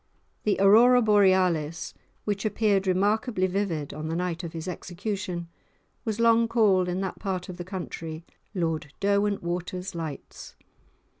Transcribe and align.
The 0.45 0.57
aurora 0.59 0.99
borealis, 1.03 1.93
which 2.25 2.43
appeared 2.43 2.87
remarkably 2.87 3.45
vivid 3.45 3.93
on 3.93 4.07
the 4.07 4.15
night 4.15 4.43
of 4.43 4.53
his 4.53 4.67
execution, 4.67 5.47
was 6.05 6.19
long 6.19 6.47
called 6.47 6.89
in 6.89 7.01
that 7.01 7.19
part 7.19 7.49
of 7.49 7.57
the 7.57 7.63
country 7.63 8.25
"Lord 8.55 8.91
Derwentwater's 8.99 9.93
Lights." 9.93 10.55